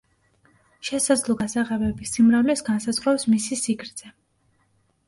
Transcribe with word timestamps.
შესაძლო 0.87 1.35
გასაღებების 1.41 2.15
სიმრავლეს 2.17 2.67
განსაზღვრავს 2.71 3.31
მისი 3.37 3.61
სიგრძე. 3.65 4.13